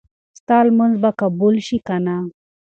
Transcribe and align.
ستا 0.39 0.57
لمونځ 0.67 0.93
به 1.01 1.09
قبول 1.21 1.55
شي 1.67 1.77
که 1.87 1.95
نه؟ 2.05 2.15